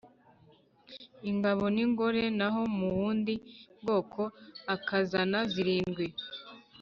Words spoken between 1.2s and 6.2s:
ingabo ningore naho mu bundi bwoko akazana zirindwi